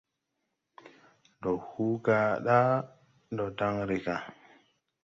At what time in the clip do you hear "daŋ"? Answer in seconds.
3.57-3.75